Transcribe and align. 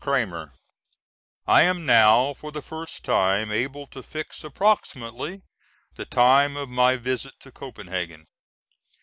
CRAMER: 0.03 0.55
I 1.45 1.61
am 1.61 1.85
now 1.85 2.33
for 2.33 2.51
the 2.51 2.63
first 2.63 3.05
time 3.05 3.51
able 3.51 3.85
to 3.85 4.01
fix 4.01 4.43
approximately 4.43 5.43
the 5.93 6.05
time 6.05 6.57
of 6.57 6.69
my 6.69 6.95
visit 6.95 7.39
to 7.41 7.51
Copenhagen. 7.51 8.25